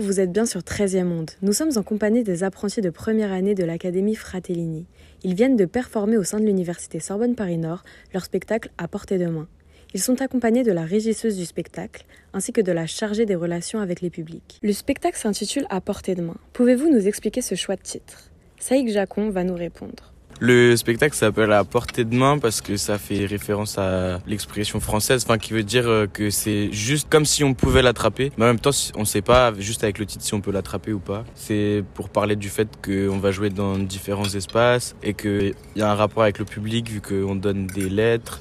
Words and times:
Vous 0.00 0.20
êtes 0.20 0.30
bien 0.30 0.46
sur 0.46 0.60
13e 0.60 1.02
Monde. 1.02 1.32
Nous 1.42 1.52
sommes 1.52 1.72
en 1.74 1.82
compagnie 1.82 2.22
des 2.22 2.44
apprentis 2.44 2.80
de 2.80 2.88
première 2.88 3.32
année 3.32 3.56
de 3.56 3.64
l'Académie 3.64 4.14
Fratellini. 4.14 4.86
Ils 5.24 5.34
viennent 5.34 5.56
de 5.56 5.64
performer 5.64 6.16
au 6.16 6.22
sein 6.22 6.38
de 6.38 6.44
l'Université 6.44 7.00
Sorbonne 7.00 7.34
Paris 7.34 7.58
Nord 7.58 7.82
leur 8.14 8.24
spectacle 8.24 8.70
à 8.78 8.86
portée 8.86 9.18
de 9.18 9.26
main. 9.26 9.48
Ils 9.94 10.00
sont 10.00 10.22
accompagnés 10.22 10.62
de 10.62 10.70
la 10.70 10.84
régisseuse 10.84 11.36
du 11.36 11.44
spectacle 11.44 12.04
ainsi 12.32 12.52
que 12.52 12.60
de 12.60 12.70
la 12.70 12.86
chargée 12.86 13.26
des 13.26 13.34
relations 13.34 13.80
avec 13.80 14.00
les 14.00 14.08
publics. 14.08 14.60
Le 14.62 14.72
spectacle 14.72 15.18
s'intitule 15.18 15.66
À 15.68 15.80
portée 15.80 16.14
de 16.14 16.22
main. 16.22 16.36
Pouvez-vous 16.52 16.88
nous 16.88 17.08
expliquer 17.08 17.40
ce 17.40 17.56
choix 17.56 17.74
de 17.74 17.82
titre? 17.82 18.30
Saïk 18.60 18.90
Jacon 18.90 19.30
va 19.30 19.42
nous 19.42 19.56
répondre. 19.56 20.12
Le 20.40 20.76
spectacle 20.76 21.16
s'appelle 21.16 21.52
à 21.52 21.64
portée 21.64 22.04
de 22.04 22.14
main 22.14 22.38
parce 22.38 22.60
que 22.60 22.76
ça 22.76 22.96
fait 22.96 23.26
référence 23.26 23.76
à 23.76 24.20
l'expression 24.26 24.78
française, 24.78 25.24
enfin 25.24 25.36
qui 25.36 25.52
veut 25.52 25.64
dire 25.64 25.88
euh, 25.88 26.06
que 26.06 26.30
c'est 26.30 26.70
juste 26.70 27.08
comme 27.10 27.24
si 27.24 27.42
on 27.42 27.54
pouvait 27.54 27.82
l'attraper, 27.82 28.30
mais 28.38 28.44
en 28.44 28.48
même 28.48 28.60
temps 28.60 28.70
on 28.94 29.00
ne 29.00 29.04
sait 29.04 29.20
pas 29.20 29.52
juste 29.58 29.82
avec 29.82 29.98
le 29.98 30.06
titre 30.06 30.22
si 30.22 30.34
on 30.34 30.40
peut 30.40 30.52
l'attraper 30.52 30.92
ou 30.92 31.00
pas. 31.00 31.24
C'est 31.34 31.82
pour 31.94 32.08
parler 32.08 32.36
du 32.36 32.50
fait 32.50 32.68
qu'on 32.84 33.18
va 33.18 33.32
jouer 33.32 33.50
dans 33.50 33.78
différents 33.78 34.28
espaces 34.28 34.94
et 35.02 35.14
qu'il 35.14 35.54
y 35.74 35.82
a 35.82 35.90
un 35.90 35.96
rapport 35.96 36.22
avec 36.22 36.38
le 36.38 36.44
public 36.44 36.88
vu 36.88 37.00
qu'on 37.00 37.34
donne 37.34 37.66
des 37.66 37.88
lettres, 37.88 38.40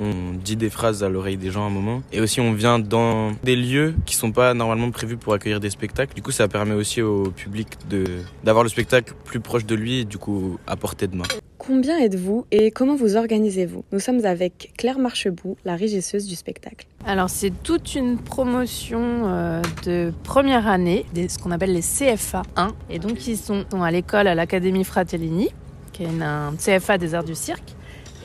on 0.00 0.34
dit 0.34 0.56
des 0.56 0.70
phrases 0.70 1.02
à 1.02 1.08
l'oreille 1.08 1.36
des 1.36 1.50
gens 1.50 1.64
à 1.64 1.66
un 1.66 1.70
moment. 1.70 2.02
Et 2.12 2.20
aussi, 2.20 2.40
on 2.40 2.52
vient 2.52 2.78
dans 2.78 3.32
des 3.42 3.56
lieux 3.56 3.94
qui 4.06 4.14
sont 4.14 4.32
pas 4.32 4.54
normalement 4.54 4.90
prévus 4.90 5.16
pour 5.16 5.34
accueillir 5.34 5.60
des 5.60 5.70
spectacles. 5.70 6.14
Du 6.14 6.22
coup, 6.22 6.30
ça 6.30 6.48
permet 6.48 6.74
aussi 6.74 7.02
au 7.02 7.30
public 7.30 7.68
de, 7.88 8.04
d'avoir 8.44 8.64
le 8.64 8.70
spectacle 8.70 9.14
plus 9.24 9.40
proche 9.40 9.66
de 9.66 9.74
lui 9.74 10.00
et 10.00 10.04
du 10.04 10.18
coup, 10.18 10.58
à 10.66 10.76
portée 10.76 11.06
de 11.06 11.16
main. 11.16 11.24
Combien 11.58 11.98
êtes-vous 11.98 12.46
et 12.50 12.70
comment 12.70 12.94
vous 12.94 13.16
organisez-vous? 13.16 13.84
Nous 13.92 13.98
sommes 13.98 14.24
avec 14.24 14.72
Claire 14.78 14.98
Marchebout, 14.98 15.56
la 15.64 15.74
régisseuse 15.74 16.26
du 16.26 16.36
spectacle. 16.36 16.86
Alors 17.04 17.28
c'est 17.28 17.52
toute 17.62 17.94
une 17.94 18.16
promotion 18.16 19.00
euh, 19.26 19.60
de 19.84 20.12
première 20.22 20.66
année, 20.68 21.04
ce 21.14 21.36
qu'on 21.38 21.50
appelle 21.50 21.72
les 21.72 21.82
CFA 21.82 22.42
1. 22.56 22.68
Et 22.90 22.98
donc 22.98 23.26
ils 23.26 23.36
sont 23.36 23.66
à 23.82 23.90
l'école 23.90 24.28
à 24.28 24.34
l'Académie 24.34 24.84
Fratellini, 24.84 25.50
qui 25.92 26.04
est 26.04 26.22
un 26.22 26.54
CFA 26.56 26.96
des 26.96 27.14
arts 27.14 27.24
du 27.24 27.34
cirque. 27.34 27.74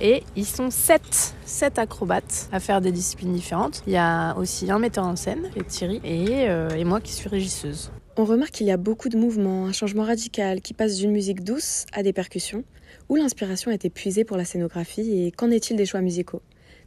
Et 0.06 0.22
ils 0.36 0.46
sont 0.46 0.70
sept, 0.70 1.34
sept 1.46 1.80
acrobates 1.80 2.50
à 2.52 2.60
faire 2.60 2.82
des 2.82 2.92
disciplines 2.92 3.32
différentes. 3.32 3.82
Il 3.88 3.94
y 3.94 3.98
a 3.98 4.36
aussi 4.36 4.70
un 4.70 4.78
metteur 4.78 5.06
en 5.06 5.16
scène, 5.16 5.50
Thierry, 5.70 6.02
et, 6.04 6.50
euh, 6.50 6.68
et 6.72 6.84
moi 6.84 7.00
qui 7.00 7.14
suis 7.14 7.30
régisseuse. 7.30 7.90
On 8.18 8.26
remarque 8.26 8.52
qu'il 8.52 8.68
y 8.68 8.72
a 8.72 8.78
beaucoup 8.78 9.08
de 9.08 9.18
mouvements, 9.18 9.66
un 9.66 9.72
changement 9.72 10.04
radical 10.04 10.60
qui 10.60 10.74
passe 10.74 10.98
d'une 10.98 11.12
musique 11.12 11.42
douce 11.46 11.86
à 11.94 12.04
des 12.04 12.12
percussions. 12.12 12.66
Où 13.08 13.16
l'inspiration 13.16 13.72
a 13.72 13.74
été 13.74 13.90
puisée 13.90 14.26
pour 14.26 14.36
la 14.36 14.44
scénographie 14.44 15.26
et 15.26 15.32
qu'en 15.32 15.50
est-il 15.50 15.78
des 15.78 15.86
choix 15.86 16.02
musicaux? 16.02 16.42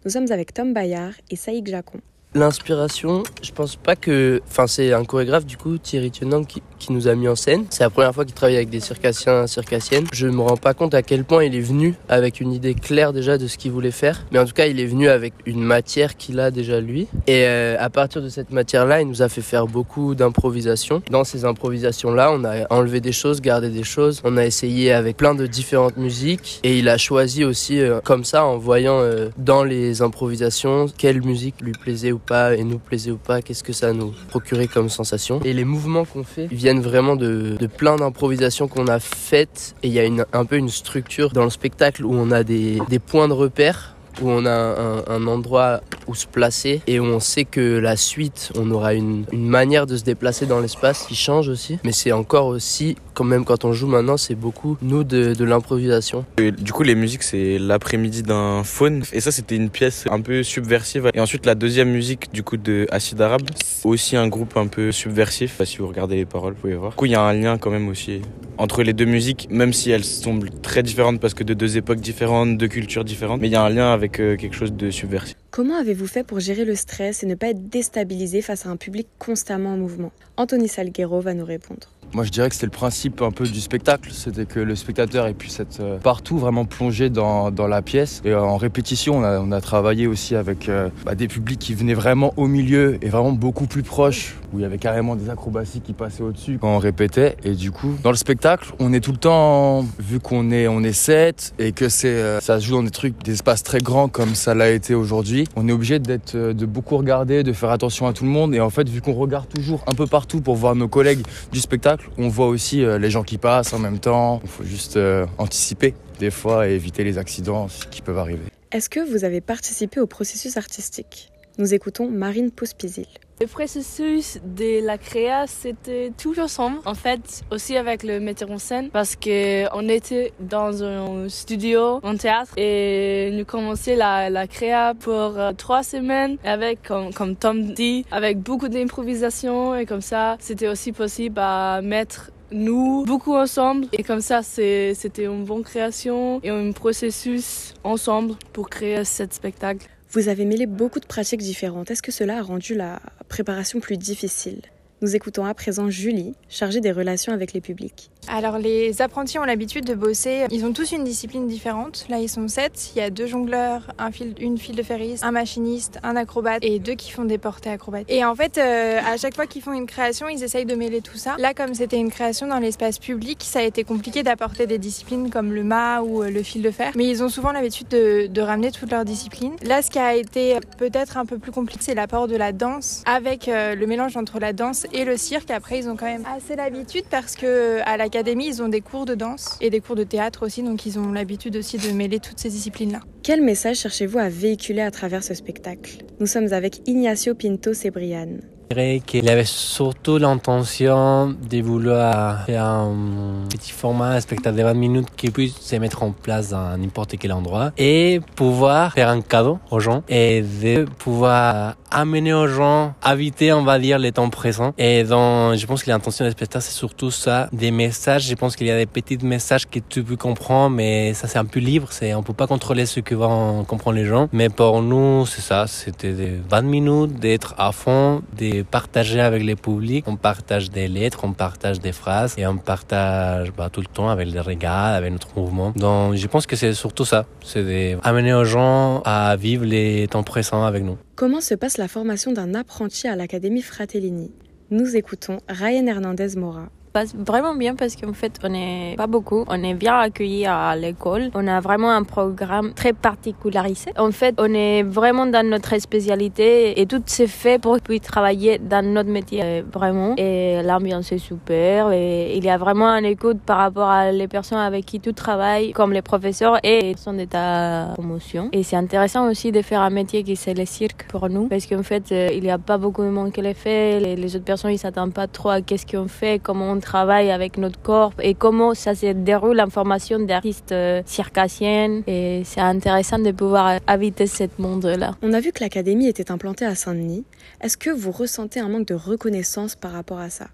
Nous 0.05 0.11
sommes 0.11 0.31
avec 0.31 0.53
Tom 0.53 0.75
Bayard 0.75 1.15
et 1.31 1.37
Saïk 1.37 1.69
Jacon. 1.69 2.01
L'inspiration, 2.37 3.23
je 3.43 3.51
pense 3.51 3.77
pas 3.77 3.97
que. 3.97 4.43
Enfin, 4.47 4.67
c'est 4.67 4.93
un 4.93 5.07
chorégraphe, 5.07 5.47
du 5.47 5.57
coup, 5.57 5.79
Thierry 5.79 6.11
Tionang, 6.11 6.45
qui, 6.45 6.63
qui, 6.79 6.93
nous 6.93 7.09
a 7.09 7.15
mis 7.15 7.29
en 7.29 7.35
scène. 7.35 7.65
C'est 7.71 7.83
la 7.83 7.89
première 7.89 8.15
fois 8.15 8.27
qu'il 8.27 8.35
travaille 8.35 8.57
avec 8.57 8.69
des 8.69 8.81
circassiens, 8.81 9.47
circassiennes. 9.47 10.05
Je 10.13 10.27
me 10.27 10.43
rends 10.43 10.59
pas 10.59 10.75
compte 10.75 10.93
à 10.93 11.01
quel 11.01 11.25
point 11.25 11.45
il 11.45 11.55
est 11.55 11.61
venu 11.61 11.95
avec 12.11 12.41
une 12.41 12.53
idée 12.53 12.75
claire 12.75 13.15
déjà 13.15 13.39
de 13.39 13.47
ce 13.47 13.57
qu'il 13.57 13.73
voulait 13.73 13.91
faire. 13.91 14.27
Mais 14.33 14.39
en 14.39 14.45
tout 14.45 14.53
cas, 14.53 14.67
il 14.67 14.81
est 14.81 14.87
venu 14.87 15.09
avec 15.09 15.33
une 15.47 15.63
matière 15.63 16.19
qu'il 16.19 16.39
a 16.39 16.51
déjà 16.51 16.79
lui. 16.79 17.09
Et 17.27 17.47
euh, 17.47 17.77
à 17.79 17.89
partir 17.89 18.21
de 18.21 18.29
cette 18.29 18.51
matière-là, 18.51 19.01
il 19.01 19.09
nous 19.09 19.23
a 19.23 19.31
fait 19.31 19.41
faire 19.41 19.67
beaucoup 19.67 20.15
d'improvisation. 20.15 21.01
Dans 21.11 21.25
ces 21.25 21.47
improvisations-là, 21.47 22.31
on 22.33 22.45
a 22.45 22.71
enlevé 22.71 23.01
des 23.01 23.13
choses, 23.13 23.41
gardé 23.41 23.71
des 23.71 23.85
choses. 23.85 24.21
On 24.25 24.37
a 24.37 24.45
essayé 24.45 24.93
avec 24.93 25.17
plein 25.17 25.35
de 25.35 25.47
différentes 25.47 25.97
musiques. 25.97 26.61
Et 26.65 26.79
il 26.79 26.91
a 26.91 26.99
choisi 26.99 27.45
aussi, 27.45 27.81
euh, 27.81 28.01
comme 28.05 28.25
ça, 28.25 28.45
en 28.45 28.59
voyant 28.59 29.01
euh, 29.01 29.31
dans 29.39 29.65
les 29.65 30.03
improvisations 30.03 30.87
quelle 30.99 31.23
musique 31.23 31.63
lui 31.63 31.73
plaisait 31.73 32.13
ou 32.13 32.19
pas 32.27 32.55
et 32.55 32.65
nous 32.65 32.79
plaisait 32.79 33.11
ou 33.11 33.17
pas, 33.17 33.43
qu'est-ce 33.43 33.65
que 33.65 33.73
ça 33.73 33.93
nous 33.93 34.13
procurait 34.29 34.67
comme 34.67 34.89
sensation. 34.89 35.41
Et 35.45 35.53
les 35.53 35.65
mouvements 35.65 36.05
qu'on 36.05 36.25
fait 36.25 36.47
viennent 36.47 36.81
vraiment 36.81 37.17
de, 37.17 37.57
de 37.59 37.67
plein 37.67 37.97
d'improvisations 37.97 38.69
qu'on 38.69 38.89
a 38.89 38.99
faites 39.01 39.75
et 39.83 39.89
il 39.89 39.93
y 39.93 39.99
a 39.99 40.05
une, 40.05 40.25
un 40.33 40.45
peu 40.45 40.57
une 40.57 40.69
structure 40.69 41.31
dans 41.31 41.45
le 41.45 41.51
spectacle 41.51 42.05
où 42.05 42.13
on 42.15 42.31
a 42.31 42.43
des, 42.43 42.79
des 42.89 42.99
points 42.99 43.29
de 43.29 43.33
repère 43.33 43.96
où 44.21 44.31
on 44.31 44.47
a 44.47 45.05
un, 45.09 45.27
endroit 45.27 45.81
où 46.07 46.15
se 46.15 46.27
placer 46.27 46.81
et 46.87 47.01
où 47.01 47.05
on 47.05 47.21
sait 47.21 47.45
que 47.45 47.79
la 47.79 47.97
suite, 47.97 48.53
on 48.57 48.71
aura 48.71 48.95
une, 48.95 49.25
manière 49.33 49.87
de 49.87 49.97
se 49.97 50.05
déplacer 50.05 50.47
dans 50.47 50.61
l'espace 50.61 51.07
qui 51.07 51.15
change 51.15 51.49
aussi. 51.49 51.79
Mais 51.85 51.93
c'est 51.93 52.13
encore 52.13 52.47
aussi, 52.47 52.97
quand 53.15 53.25
même 53.25 53.45
quand 53.45 53.65
on 53.65 53.73
joue 53.73 53.87
maintenant, 53.87 54.17
c'est 54.17 54.35
beaucoup, 54.35 54.77
nous, 54.83 55.05
de, 55.05 55.45
l'improvisation. 55.45 56.25
Du 56.37 56.73
coup, 56.73 56.83
les 56.83 56.95
musiques, 56.95 57.23
c'est 57.23 57.59
l'après-midi 57.59 58.23
d'un 58.23 58.65
faune. 58.65 59.05
Et 59.13 59.21
ça, 59.21 59.31
c'était 59.31 59.57
une 59.57 59.71
pièce 59.71 60.05
un 60.11 60.21
peu 60.21 60.43
subversive. 60.43 61.11
Et 61.15 61.21
ensuite, 61.21 61.47
la 61.47 61.55
deuxième 61.55 61.91
musique, 61.91 62.33
du 62.33 62.43
coup, 62.43 62.57
de 62.57 62.87
Acide 62.91 63.21
Arabe, 63.21 63.43
aussi 63.85 64.17
un 64.17 64.29
groupe 64.29 64.57
un 64.57 64.67
peu 64.67 64.93
subversif. 64.93 65.63
Si 65.65 65.79
vous 65.79 65.89
regardez 65.89 66.17
les 66.17 66.25
paroles, 66.25 66.55
vous 66.55 66.61
pouvez 66.61 66.75
voir. 66.75 66.91
Du 66.91 66.97
coup, 66.97 67.07
il 67.07 67.13
y 67.13 67.17
a 67.17 67.23
un 67.23 67.33
lien 67.33 67.59
quand 67.59 67.71
même 67.71 67.89
aussi 67.89 68.21
entre 68.59 68.83
les 68.83 68.93
deux 68.93 69.05
musiques, 69.05 69.49
même 69.51 69.73
si 69.73 69.91
elles 69.91 70.05
semblent 70.05 70.51
très 70.63 70.83
différentes 70.83 71.21
parce 71.21 71.35
que 71.35 71.45
de 71.45 71.55
deux 71.55 71.77
époques 71.77 72.01
différentes, 72.01 72.57
de 72.57 72.67
cultures 72.67 73.05
différentes. 73.05 73.41
Mais 73.41 73.49
il 73.49 73.53
y 73.53 73.57
a 73.57 73.63
un 73.63 73.69
lien 73.69 73.93
avec 73.93 74.06
euh, 74.21 74.37
quelque 74.37 74.55
chose 74.55 74.73
de 74.73 74.91
subversif. 74.91 75.37
Comment 75.51 75.77
avez-vous 75.77 76.07
fait 76.07 76.25
pour 76.25 76.41
gérer 76.41 76.65
le 76.65 76.75
stress 76.75 77.23
et 77.23 77.27
ne 77.27 77.35
pas 77.35 77.49
être 77.49 77.69
déstabilisé 77.69 78.43
face 78.43 78.67
à 78.67 78.71
un 78.71 78.77
public 78.77 79.07
constamment 79.19 79.75
en 79.75 79.77
mouvement? 79.77 80.13
Anthony 80.37 80.69
Salguero 80.69 81.21
va 81.21 81.35
nous 81.35 81.45
répondre. 81.45 81.89
Moi, 82.17 82.25
je 82.25 82.31
dirais 82.31 82.49
que 82.49 82.55
c'était 82.55 82.65
le 82.65 82.71
principe 82.71 83.21
un 83.21 83.31
peu 83.31 83.47
du 83.47 83.61
spectacle. 83.61 84.09
C'était 84.11 84.47
que 84.47 84.59
le 84.59 84.75
spectateur 84.75 85.31
puisse 85.35 85.61
être 85.61 85.81
euh, 85.81 85.99
partout, 85.99 86.39
vraiment 86.39 86.65
plongé 86.65 87.11
dans, 87.11 87.51
dans 87.51 87.67
la 87.67 87.83
pièce. 87.83 88.23
Et 88.25 88.31
euh, 88.31 88.41
en 88.41 88.57
répétition, 88.57 89.19
on 89.19 89.23
a, 89.23 89.39
on 89.39 89.53
a 89.53 89.61
travaillé 89.61 90.07
aussi 90.07 90.35
avec 90.35 90.71
euh, 90.71 90.89
bah, 91.05 91.15
des 91.15 91.29
publics 91.29 91.59
qui 91.59 91.75
venaient 91.75 91.93
vraiment 91.93 92.33
au 92.39 92.47
milieu 92.47 92.97
et 93.05 93.11
vraiment 93.11 93.33
beaucoup 93.33 93.67
plus 93.67 93.83
proches, 93.83 94.35
où 94.55 94.59
il 94.59 94.63
y 94.63 94.65
avait 94.65 94.79
carrément 94.79 95.15
des 95.15 95.29
acrobaties 95.29 95.83
qui 95.83 95.93
passaient 95.93 96.23
au-dessus 96.23 96.57
quand 96.59 96.75
on 96.75 96.79
répétait. 96.79 97.37
Et 97.45 97.53
du 97.53 97.71
coup, 97.71 97.95
dans 98.03 98.13
le 98.13 98.17
spectacle, 98.17 98.73
on 98.79 98.95
est 98.95 99.01
tout 99.01 99.13
le 99.13 99.19
temps, 99.19 99.85
vu 99.99 100.19
qu'on 100.19 100.51
est, 100.53 100.69
on 100.69 100.83
est 100.83 100.95
sept 100.95 101.53
et 101.59 101.73
que 101.73 101.91
c'est, 101.91 102.41
ça 102.41 102.59
se 102.59 102.65
joue 102.65 102.77
dans 102.77 102.83
des 102.83 102.91
trucs, 102.91 103.23
des 103.25 103.33
espaces 103.33 103.63
très 103.63 103.81
grands 103.81 104.09
comme 104.09 104.35
ça 104.35 104.55
l'a 104.55 104.71
été 104.71 104.95
aujourd'hui, 104.95 105.45
on 105.55 105.69
est 105.69 105.73
obligé 105.73 105.99
d'être, 105.99 106.35
de 106.35 106.65
beaucoup 106.67 106.97
regarder, 106.97 107.43
de 107.43 107.53
faire 107.53 107.73
attention 107.73 108.07
à 108.07 108.15
tout 108.15 108.25
le 108.25 108.31
monde. 108.31 108.55
Et 108.55 108.61
en 108.61 108.71
fait, 108.71 108.89
vu 108.89 109.03
qu'on 109.03 109.13
regarde 109.13 109.51
toujours 109.51 109.85
un 109.87 109.93
peu 109.93 110.07
partout 110.07 110.41
pour 110.41 110.57
voir 110.57 110.75
nos 110.75 110.89
collègues 110.89 111.21
du 111.53 111.61
spectacle, 111.61 112.06
on 112.19 112.29
voit 112.29 112.49
aussi 112.49 112.85
euh, 112.85 112.99
les 112.99 113.11
gens 113.11 113.23
qui 113.23 113.39
passent 113.39 113.73
en 113.73 113.79
même 113.79 113.99
temps. 113.99 114.41
Il 114.43 114.49
faut 114.49 114.65
juste 114.65 114.97
euh, 114.97 115.27
anticiper 115.39 115.95
des 116.19 116.31
fois 116.31 116.69
et 116.69 116.73
éviter 116.73 117.05
les 117.05 117.19
accidents 117.19 117.69
qui 117.91 118.03
peuvent 118.03 118.19
arriver. 118.19 118.45
Est-ce 118.73 118.89
que 118.89 119.01
vous 119.01 119.25
avez 119.25 119.41
participé 119.41 120.01
au 120.01 120.07
processus 120.07 120.57
artistique? 120.57 121.31
Nous 121.59 121.73
écoutons 121.73 122.11
Marine 122.11 122.51
Pouspizil. 122.51 123.07
Le 123.41 123.47
processus 123.47 124.39
de 124.45 124.85
la 124.85 124.99
créa, 124.99 125.47
c'était 125.47 126.13
tout 126.19 126.39
ensemble. 126.39 126.81
En 126.85 126.93
fait, 126.93 127.45
aussi 127.51 127.79
avec 127.79 128.03
le 128.03 128.21
metteur 128.21 128.51
en 128.51 128.59
scène, 128.59 128.91
parce 128.91 129.17
que 129.17 129.65
on 129.75 129.89
était 129.89 130.35
dans 130.39 130.85
un 130.85 131.31
studio, 131.31 132.01
en 132.03 132.17
théâtre, 132.17 132.53
et 132.59 133.31
nous 133.33 133.47
commençons 133.47 133.97
la, 133.97 134.29
la 134.29 134.47
créa 134.47 134.93
pour 134.93 135.39
euh, 135.39 135.53
trois 135.53 135.83
semaines 135.83 136.37
avec, 136.45 136.83
comme, 136.83 137.15
comme 137.15 137.37
Tom 137.37 137.73
dit, 137.73 138.05
avec 138.11 138.39
beaucoup 138.39 138.69
d'improvisation 138.69 139.75
et 139.77 139.87
comme 139.87 140.03
ça, 140.03 140.37
c'était 140.41 140.69
aussi 140.69 140.93
possible 140.93 141.39
à 141.39 141.81
mettre 141.83 142.33
nous 142.53 143.05
beaucoup 143.07 143.35
ensemble 143.35 143.87
et 143.93 144.03
comme 144.03 144.21
ça 144.21 144.43
c'était 144.43 145.25
une 145.25 145.45
bonne 145.45 145.65
création 145.65 146.41
et 146.45 146.51
un 146.51 146.71
processus 146.71 147.75
ensemble 147.83 148.35
pour 148.53 148.71
créer 148.71 149.05
cet 149.05 149.35
spectacle. 149.35 149.89
Vous 150.17 150.31
avez 150.31 150.47
mêlé 150.47 150.65
beaucoup 150.65 150.99
de 150.99 151.05
pratiques 151.05 151.43
différentes. 151.43 151.91
Est-ce 151.91 152.01
que 152.01 152.11
cela 152.11 152.39
a 152.39 152.43
rendu 152.43 152.75
la 152.75 153.01
préparation 153.29 153.81
plus 153.81 153.99
difficile? 153.99 154.63
Nous 155.03 155.15
écoutons 155.15 155.45
à 155.45 155.53
présent 155.53 155.91
Julie, 155.91 156.35
chargée 156.49 156.81
des 156.81 156.91
relations 156.91 157.35
avec 157.35 157.53
les 157.53 157.61
publics. 157.61 158.11
Alors 158.29 158.59
les 158.59 159.03
apprentis 159.03 159.39
ont 159.39 159.45
l'habitude 159.45 159.85
de 159.85 159.95
bosser, 159.95 160.47
ils 160.51 160.65
ont 160.65 160.73
tous 160.73 160.93
une 160.93 161.05
discipline 161.05 161.47
différente. 161.47 162.07
Là 162.09 162.19
ils 162.19 162.31
sont 162.31 162.49
sept, 162.49 162.93
il 162.95 162.99
y 162.99 163.03
a 163.03 163.11
deux 163.11 163.27
jongleurs, 163.27 163.93
une 164.41 164.57
file 164.57 164.75
de 164.75 164.83
ferris, 164.83 165.19
un 165.21 165.33
machiniste, 165.33 165.99
un 166.03 166.17
acrobate 166.17 166.65
et 166.65 166.79
deux 166.79 166.95
qui 166.95 167.13
font 167.13 167.25
des 167.25 167.37
portées 167.37 167.69
acrobates. 167.69 168.07
Et 168.09 168.25
en 168.25 168.35
fait 168.35 168.57
euh, 168.57 168.99
à 169.07 169.19
chaque 169.19 169.35
fois 169.35 169.47
qu'ils 169.47 169.61
font 169.61 169.75
une 169.75 169.85
création, 169.85 170.31
ils 170.31 170.43
essayent 170.43 170.65
de 170.65 170.75
mêler 170.75 171.03
tout 171.03 171.19
ça. 171.19 171.37
Là 171.39 171.53
comme 171.53 171.75
c'était 171.75 171.99
une 171.99 172.11
création 172.11 172.47
dans 172.47 172.59
l'espace 172.59 172.99
public, 172.99 173.43
ça 173.43 173.59
a 173.59 173.63
été 173.63 173.85
compliqué 173.85 174.23
d'apporter 174.23 174.67
des 174.67 174.79
disciplines 174.79 175.29
comme 175.29 175.53
le 175.53 175.63
mât 175.63 176.01
ou 176.01 176.23
euh, 176.23 176.31
le 176.31 176.43
fil 176.43 176.63
de 176.63 176.71
fer. 176.71 176.93
Mais 176.97 177.07
ils 177.07 177.23
ont 177.23 177.29
souvent 177.29 177.53
l'habitude 177.53 177.89
de, 177.89 178.29
de, 178.29 178.41
ramener 178.41 178.73
toutes 178.73 178.91
leurs 178.91 179.05
disciplines. 179.05 179.57
Là 179.63 179.83
ce 179.83 179.91
qui 179.91 179.99
a 179.99 180.15
été 180.15 180.57
peut-être 180.79 181.19
un 181.19 181.27
peu 181.27 181.37
plus 181.37 181.53
compliqué, 181.53 181.83
c'est 181.85 181.95
l'apport 181.95 182.29
de 182.29 182.37
la 182.37 182.53
danse 182.53 183.03
avec 183.05 183.47
euh, 183.47 183.75
le 183.75 183.87
mélange 183.87 184.17
entre 184.17 184.41
la 184.41 184.55
danse 184.55 184.86
et 184.93 185.05
le 185.05 185.17
cirque. 185.17 185.51
Après 185.51 185.79
ils 185.79 185.89
ont 185.89 185.97
quand 185.97 186.07
même 186.07 186.25
assez 186.27 186.57
l'habitude 186.57 187.05
parce 187.11 187.37
que 187.37 187.81
à 187.85 187.97
la 187.97 188.07
ils 188.25 188.63
ont 188.63 188.69
des 188.69 188.81
cours 188.81 189.05
de 189.05 189.15
danse 189.15 189.59
et 189.61 189.71
des 189.71 189.81
cours 189.81 189.97
de 189.97 190.05
théâtre 190.05 190.47
aussi, 190.47 190.63
donc 190.63 190.87
ils 190.87 190.99
ont 190.99 191.13
l'habitude 191.13 191.57
aussi 191.57 191.77
de 191.77 191.91
mêler 191.93 192.19
toutes 192.19 192.39
ces 192.39 192.49
disciplines-là. 192.49 193.01
Quel 193.23 193.43
message 193.43 193.79
cherchez-vous 193.79 194.19
à 194.19 194.29
véhiculer 194.29 194.83
à 194.83 194.91
travers 194.91 195.23
ce 195.23 195.35
spectacle? 195.35 196.05
Nous 196.21 196.27
sommes 196.27 196.53
avec 196.53 196.89
Ignacio 196.89 197.35
Pinto 197.35 197.75
Sebrian. 197.75 198.39
Je 198.71 198.75
dirais 198.75 199.01
qu'il 199.07 199.29
avait 199.29 199.45
surtout 199.45 200.19
l'intention 200.19 201.37
de 201.49 201.63
vouloir 201.63 202.45
faire 202.47 202.65
un 202.65 203.45
petit 203.49 203.71
format, 203.71 204.15
un 204.15 204.21
spectacle 204.21 204.57
de 204.57 204.63
20 204.65 204.75
minutes 204.75 205.09
qui 205.17 205.31
puisse 205.31 205.57
se 205.57 205.77
mettre 205.77 206.03
en 206.03 206.11
place 206.11 206.51
dans 206.51 206.77
n'importe 206.77 207.17
quel 207.17 207.33
endroit 207.33 207.71
et 207.79 208.21
pouvoir 208.35 208.93
faire 208.93 209.09
un 209.09 209.21
cadeau 209.21 209.61
aux 209.71 209.79
gens 209.79 210.03
et 210.09 210.43
de 210.43 210.85
pouvoir 210.85 211.77
amener 211.91 212.33
aux 212.33 212.49
gens, 212.49 212.95
habiter, 213.03 213.53
on 213.53 213.63
va 213.63 213.79
dire, 213.79 213.99
les 213.99 214.13
temps 214.13 214.31
présents. 214.31 214.73
Et 214.79 215.05
donc, 215.05 215.55
je 215.55 215.67
pense 215.67 215.83
que 215.83 215.91
l'intention 215.91 216.25
du 216.25 216.31
spectacle, 216.31 216.65
c'est 216.65 216.77
surtout 216.77 217.11
ça, 217.11 217.49
des 217.53 217.71
messages. 217.71 218.27
Je 218.27 218.35
pense 218.35 218.57
qu'il 218.57 218.67
y 218.67 218.71
a 218.71 218.77
des 218.77 218.87
petits 218.87 219.19
messages 219.23 219.67
que 219.67 219.79
tu 219.79 220.03
peux 220.03 220.17
comprendre, 220.17 220.77
mais 220.77 221.15
ça, 221.15 221.29
c'est 221.29 221.39
un 221.39 221.45
peu 221.45 221.61
libre. 221.61 221.89
C'est, 221.91 222.15
on 222.15 222.23
peut 222.23 222.33
pas 222.33 222.47
contrôler 222.47 222.87
ce 222.87 223.01
que 223.01 223.15
vont 223.15 223.65
comprendre 223.65 223.97
les 223.97 224.05
gens. 224.07 224.29
Mais 224.33 224.49
pour 224.49 224.83
nous, 224.83 225.27
c'est 225.27 225.43
ça. 225.43 225.67
C'était 225.67 226.15
20 226.49 226.63
minutes 226.63 227.15
d'être 227.19 227.55
à 227.59 227.73
fond, 227.73 228.23
de 228.37 228.63
partager 228.63 229.21
avec 229.21 229.43
le 229.43 229.57
public. 229.57 230.05
On 230.07 230.17
partage 230.17 230.71
des 230.71 230.89
lettres, 230.89 231.21
on 231.25 231.33
partage 231.33 231.81
des 231.81 231.93
phrases 231.93 232.35
et 232.39 232.47
on 232.47 232.57
partage 232.57 233.53
bah, 233.53 233.69
tout 233.71 233.81
le 233.81 233.87
temps 233.87 234.09
avec 234.09 234.29
les 234.29 234.41
regards, 234.41 234.95
avec 234.95 235.13
notre 235.13 235.29
mouvement. 235.37 235.73
Donc, 235.77 236.15
je 236.15 236.27
pense 236.27 236.47
que 236.47 236.57
c'est 236.57 236.75
surtout 236.75 237.05
ça. 237.05 237.27
C'est 237.45 237.97
d'amener 238.05 238.35
aux 238.35 238.45
gens 238.45 239.03
à 239.05 239.37
vivre 239.37 239.65
les 239.65 240.09
temps 240.09 240.23
présents 240.23 240.65
avec 240.65 240.83
nous. 240.83 240.99
Comment 241.17 241.41
se 241.41 241.55
passe 241.55 241.79
la 241.79 241.89
formation 241.89 242.31
d'un 242.31 242.55
apprenti 242.55 243.09
à 243.09 243.17
l'Académie 243.17 243.63
Fratellini? 243.63 244.31
Nous 244.69 244.97
écoutons 244.97 245.39
Ryan 245.49 245.87
Hernandez 245.87 246.37
Mora 246.37 246.69
vraiment 247.15 247.55
bien 247.55 247.75
parce 247.75 247.97
qu'en 247.97 248.13
fait, 248.13 248.39
on 248.43 248.49
n'est 248.49 248.95
pas 248.97 249.07
beaucoup. 249.07 249.45
On 249.49 249.63
est 249.63 249.75
bien 249.75 249.99
accueillis 249.99 250.47
à 250.47 250.75
l'école. 250.77 251.31
On 251.35 251.47
a 251.47 251.61
vraiment 251.61 251.91
un 251.91 252.03
programme 252.03 252.73
très 252.75 252.93
particularisé. 252.93 253.93
En 253.99 254.13
fait, 254.13 254.35
on 254.39 254.53
est 254.55 254.83
vraiment 254.83 255.27
dans 255.27 255.47
notre 255.47 255.79
spécialité 255.81 256.81
et 256.81 256.87
tout 256.87 257.03
s'est 257.07 257.27
fait 257.27 257.61
pour 257.61 257.79
pouvoir 257.81 258.01
travailler 258.01 258.59
dans 258.59 258.85
notre 258.85 259.11
métier 259.11 259.41
euh, 259.43 259.63
vraiment. 259.73 260.15
Et 260.17 260.63
l'ambiance 260.63 261.13
est 261.13 261.19
super 261.19 261.93
et 261.93 262.37
il 262.37 262.45
y 262.45 262.51
a 262.51 262.59
vraiment 262.59 262.89
un 262.89 263.05
écoute 263.05 263.39
par 263.45 263.59
rapport 263.59 263.89
à 263.89 264.13
les 264.13 264.29
personnes 264.29 264.59
avec 264.59 264.85
qui 264.87 265.01
tu 265.01 265.13
travailles, 265.15 265.73
comme 265.73 265.93
les 265.93 266.03
professeurs 266.03 266.59
et 266.63 266.95
son 266.97 267.19
état 267.19 267.91
promotion. 267.95 268.49
Et 268.53 268.63
c'est 268.63 268.77
intéressant 268.77 269.29
aussi 269.29 269.53
de 269.53 269.63
faire 269.63 269.81
un 269.81 269.91
métier 269.91 270.23
qui 270.23 270.37
c'est 270.37 270.55
le 270.55 270.67
cirque 270.67 271.07
pour 271.09 271.29
nous 271.29 271.49
parce 271.49 271.67
qu'en 271.67 271.83
fait, 271.83 272.13
euh, 272.13 272.31
il 272.33 272.43
n'y 272.43 272.51
a 272.51 272.59
pas 272.59 272.79
beaucoup 272.79 273.03
de 273.03 273.11
monde 273.11 273.33
qui 273.33 273.43
le 273.43 273.55
fait. 273.55 274.01
Les, 274.01 274.17
les 274.17 274.37
autres 274.37 274.45
personnes, 274.45 274.73
ils 274.73 274.79
s'attendent 274.79 275.15
pas 275.15 275.27
trop 275.27 275.51
à 275.51 275.61
qu'est-ce 275.61 275.87
qu'on 275.87 276.09
fait, 276.09 276.41
comment 276.43 276.71
on 276.71 276.81
travaille 276.87 277.31
avec 277.33 277.59
notre 277.59 277.81
corps 277.81 278.13
et 278.23 278.35
comment 278.35 278.73
ça 278.75 278.95
se 278.95 279.13
déroule 279.13 279.61
en 279.61 279.71
formation 279.71 280.19
d'artistes 280.21 280.73
euh, 280.73 281.03
circassiennes. 281.05 282.03
Et 282.07 282.43
c'est 282.45 282.61
intéressant 282.61 283.19
de 283.19 283.33
pouvoir 283.33 283.81
habiter 283.87 284.27
ce 284.27 284.45
monde-là. 284.59 285.11
On 285.23 285.33
a 285.33 285.41
vu 285.41 285.51
que 285.53 285.63
l'académie 285.65 286.07
était 286.07 286.31
implantée 286.31 286.65
à 286.65 286.75
Saint-Denis. 286.75 287.25
Est-ce 287.61 287.77
que 287.77 287.91
vous 287.91 288.13
ressentez 288.13 288.61
un 288.61 288.69
manque 288.69 288.87
de 288.87 288.95
reconnaissance 288.95 289.75
par 289.75 289.93
rapport 289.93 290.21
à 290.21 290.31
ça? 290.31 290.47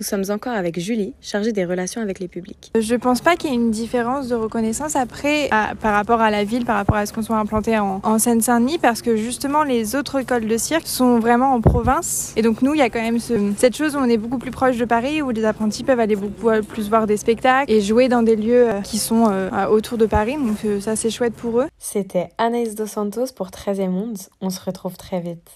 Nous 0.00 0.06
sommes 0.06 0.24
encore 0.30 0.52
avec 0.52 0.78
Julie, 0.78 1.14
chargée 1.20 1.52
des 1.52 1.64
relations 1.64 2.00
avec 2.00 2.18
les 2.18 2.28
publics. 2.28 2.72
Je 2.78 2.94
pense 2.94 3.20
pas 3.20 3.36
qu'il 3.36 3.50
y 3.50 3.52
ait 3.52 3.56
une 3.56 3.70
différence 3.70 4.28
de 4.28 4.34
reconnaissance 4.34 4.96
après 4.96 5.48
par 5.80 5.94
rapport 5.94 6.20
à 6.20 6.30
la 6.30 6.44
ville, 6.44 6.64
par 6.64 6.76
rapport 6.76 6.96
à 6.96 7.06
ce 7.06 7.12
qu'on 7.12 7.22
soit 7.22 7.36
implanté 7.36 7.78
en, 7.78 8.00
en 8.02 8.18
Seine-Saint-Denis, 8.18 8.78
parce 8.78 9.02
que 9.02 9.16
justement 9.16 9.62
les 9.62 9.96
autres 9.96 10.20
écoles 10.20 10.46
de 10.46 10.56
cirque 10.56 10.86
sont 10.86 11.18
vraiment 11.18 11.52
en 11.52 11.60
province. 11.60 12.32
Et 12.36 12.42
donc 12.42 12.62
nous, 12.62 12.74
il 12.74 12.78
y 12.78 12.82
a 12.82 12.90
quand 12.90 13.00
même 13.00 13.18
ce, 13.18 13.52
cette 13.56 13.76
chose 13.76 13.96
où 13.96 13.98
on 13.98 14.04
est 14.04 14.16
beaucoup 14.16 14.38
plus 14.38 14.50
proche 14.50 14.76
de 14.76 14.84
Paris, 14.84 15.22
où 15.22 15.30
les 15.30 15.44
apprentis 15.44 15.84
peuvent 15.84 16.00
aller 16.00 16.16
beaucoup 16.16 16.50
plus 16.68 16.88
voir 16.88 17.06
des 17.06 17.16
spectacles 17.16 17.70
et 17.70 17.80
jouer 17.80 18.08
dans 18.08 18.22
des 18.22 18.36
lieux 18.36 18.70
euh, 18.70 18.80
qui 18.80 18.98
sont 18.98 19.26
euh, 19.30 19.66
autour 19.66 19.98
de 19.98 20.06
Paris. 20.06 20.36
Donc 20.36 20.64
euh, 20.64 20.80
ça, 20.80 20.96
c'est 20.96 21.10
chouette 21.10 21.34
pour 21.34 21.60
eux. 21.60 21.68
C'était 21.78 22.28
Anaïs 22.38 22.74
Dos 22.74 22.86
Santos 22.86 23.26
pour 23.34 23.48
13e 23.48 23.88
Monde. 23.88 24.18
On 24.40 24.50
se 24.50 24.60
retrouve 24.60 24.96
très 24.96 25.20
vite. 25.20 25.50